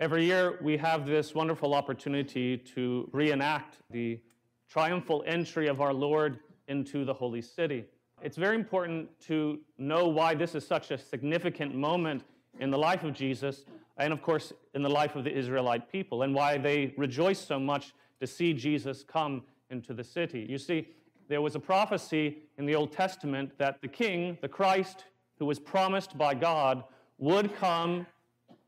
[0.00, 4.18] Every year, we have this wonderful opportunity to reenact the
[4.66, 6.38] triumphal entry of our Lord
[6.68, 7.84] into the holy city.
[8.22, 12.24] It's very important to know why this is such a significant moment
[12.60, 13.66] in the life of Jesus,
[13.98, 17.60] and of course, in the life of the Israelite people, and why they rejoice so
[17.60, 17.92] much
[18.22, 20.46] to see Jesus come into the city.
[20.48, 20.88] You see,
[21.28, 25.04] there was a prophecy in the Old Testament that the king, the Christ,
[25.38, 26.84] who was promised by God,
[27.18, 28.06] would come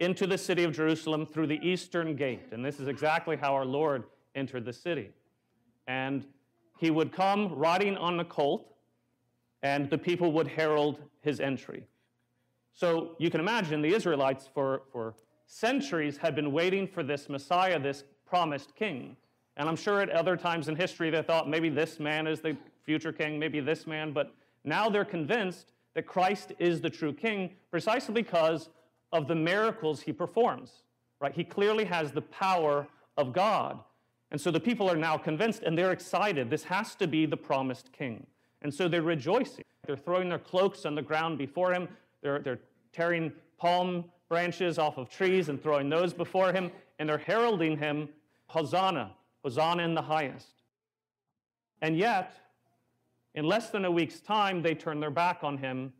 [0.02, 2.48] into the city of Jerusalem through the eastern gate.
[2.50, 4.02] And this is exactly how our Lord
[4.34, 5.10] entered the city.
[5.86, 6.26] And
[6.78, 8.66] he would come riding on a colt,
[9.62, 11.84] and the people would herald his entry.
[12.74, 15.14] So you can imagine the Israelites for, for
[15.46, 19.16] centuries had been waiting for this Messiah, this promised king.
[19.56, 22.56] And I'm sure at other times in history they thought maybe this man is the
[22.84, 27.50] future king, maybe this man, but now they're convinced that Christ is the true king
[27.70, 28.70] precisely because
[29.12, 30.82] of the miracles he performs.
[31.20, 31.34] Right?
[31.34, 33.78] He clearly has the power of God.
[34.30, 36.50] And so the people are now convinced and they're excited.
[36.50, 38.26] This has to be the promised king.
[38.62, 39.64] And so they're rejoicing.
[39.86, 41.88] They're throwing their cloaks on the ground before him.
[42.22, 42.60] They're, they're
[42.92, 46.70] tearing palm branches off of trees and throwing those before him.
[46.98, 48.08] And they're heralding him,
[48.46, 49.12] Hosanna,
[49.44, 50.62] Hosanna in the highest.
[51.82, 52.32] And yet,
[53.34, 55.92] in less than a week's time, they turn their back on him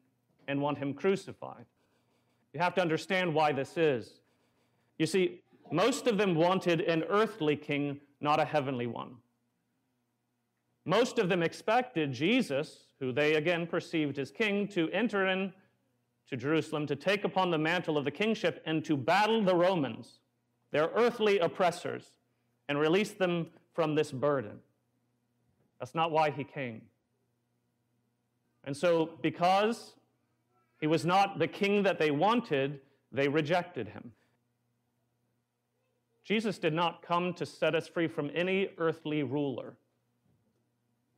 [0.49, 1.67] and want him crucified.
[2.53, 4.21] You have to understand why this is.
[4.99, 9.17] You see, most of them wanted an earthly king, not a heavenly one.
[10.85, 15.53] Most of them expected Jesus, who they again perceived as king, to enter in
[16.29, 20.21] to Jerusalem to take upon the mantle of the kingship and to battle the Romans,
[20.71, 22.13] their earthly oppressors,
[22.69, 24.59] and release them from this burden.
[25.79, 26.83] That's not why he came.
[28.65, 29.95] And so, because
[30.83, 32.81] he was not the king that they wanted,
[33.13, 34.11] they rejected him.
[36.25, 39.75] Jesus did not come to set us free from any earthly ruler.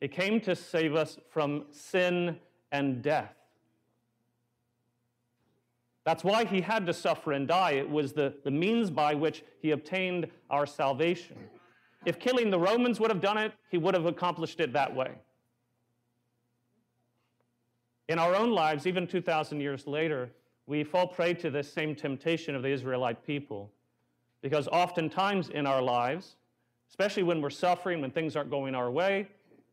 [0.03, 2.39] He came to save us from sin
[2.73, 3.33] and death.
[6.05, 7.71] That's why he had to suffer and die.
[7.71, 11.39] It was the, the means by which he obtained our salvation.
[12.05, 15.13] If killing the Romans would have done it, he would have accomplished it that way.
[18.09, 20.31] In our own lives, even 2,000 years later,
[20.67, 23.71] we fall prey to this same temptation of the Israelite people.
[24.43, 26.37] Because oftentimes in our lives,
[26.91, 29.29] especially when we're suffering, when things aren't going our way,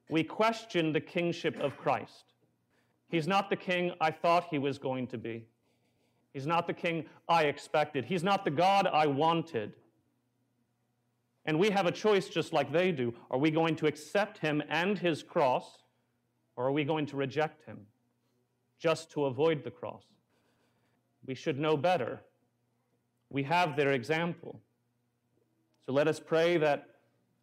[0.09, 2.33] we question the kingship of Christ.
[3.09, 5.45] He's not the king I thought he was going to be.
[6.33, 8.05] He's not the king I expected.
[8.05, 9.73] He's not the God I wanted.
[11.45, 13.13] And we have a choice just like they do.
[13.29, 15.79] Are we going to accept him and his cross,
[16.55, 17.79] or are we going to reject him?
[18.81, 20.03] Just to avoid the cross.
[21.25, 22.19] We should know better.
[23.29, 24.59] We have their example.
[25.85, 26.89] So let us pray that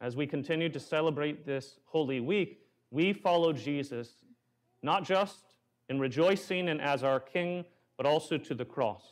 [0.01, 2.61] as we continue to celebrate this Holy Week,
[2.91, 4.11] we follow Jesus,
[4.83, 5.55] not just
[5.89, 7.65] in rejoicing and as our King,
[7.97, 9.03] but also to the cross.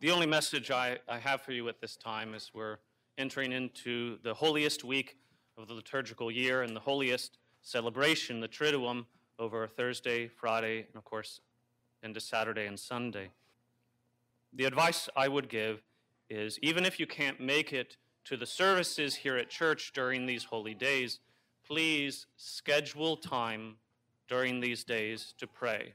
[0.00, 2.78] The only message I, I have for you at this time is we're
[3.18, 5.18] entering into the holiest week
[5.58, 9.06] of the liturgical year and the holiest celebration, the Triduum,
[9.38, 11.40] over Thursday, Friday, and of course
[12.02, 13.30] into Saturday and Sunday.
[14.52, 15.82] The advice I would give
[16.28, 20.44] is even if you can't make it to the services here at church during these
[20.44, 21.20] holy days,
[21.66, 23.76] please schedule time
[24.28, 25.94] during these days to pray,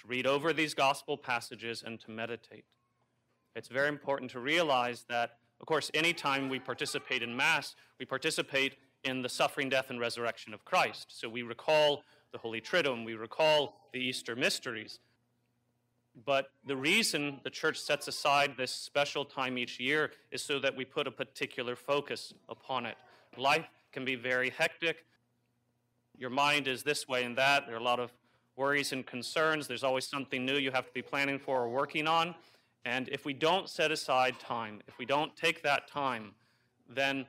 [0.00, 2.64] to read over these gospel passages, and to meditate.
[3.54, 8.76] It's very important to realize that, of course, anytime we participate in Mass, we participate
[9.04, 11.06] in the suffering, death, and resurrection of Christ.
[11.08, 14.98] So we recall the Holy Triduum, we recall the Easter mysteries.
[16.24, 20.76] But the reason the church sets aside this special time each year is so that
[20.76, 22.96] we put a particular focus upon it.
[23.36, 25.04] Life can be very hectic.
[26.16, 27.66] Your mind is this way and that.
[27.66, 28.12] There are a lot of
[28.56, 29.66] worries and concerns.
[29.66, 32.34] There's always something new you have to be planning for or working on.
[32.84, 36.32] And if we don't set aside time, if we don't take that time,
[36.88, 37.26] then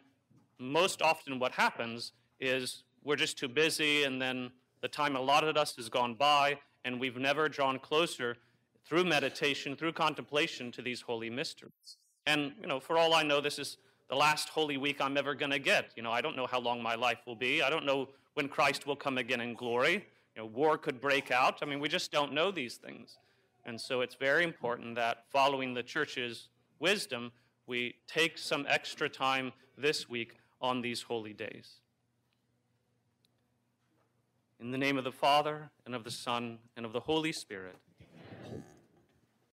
[0.60, 5.76] most often what happens is we're just too busy and then the time allotted us
[5.76, 8.38] has gone by and we've never drawn closer
[8.86, 11.98] through meditation, through contemplation to these holy mysteries.
[12.28, 13.78] And, you know, for all I know, this is
[14.10, 15.92] the last holy week I'm ever going to get.
[15.96, 17.62] You know, I don't know how long my life will be.
[17.62, 20.06] I don't know when Christ will come again in glory.
[20.36, 21.60] You know, war could break out.
[21.62, 23.18] I mean, we just don't know these things.
[23.66, 26.50] And so it's very important that following the church's
[26.80, 27.32] wisdom,
[27.66, 30.36] we take some extra time this week
[30.66, 31.76] on these holy days.
[34.60, 37.76] In the name of the Father, and of the Son, and of the Holy Spirit,